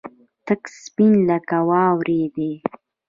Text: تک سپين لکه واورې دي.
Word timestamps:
تک 0.45 0.61
سپين 0.83 1.13
لکه 1.29 1.57
واورې 1.69 2.21
دي. 2.35 2.51